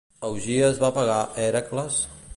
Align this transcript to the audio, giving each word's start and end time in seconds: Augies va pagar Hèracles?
Augies 0.29 0.81
va 0.85 0.91
pagar 0.97 1.19
Hèracles? 1.45 2.05